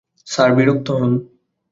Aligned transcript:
Sir 0.27 0.49
বিরক্ত 0.57 0.87
হন। 0.99 1.11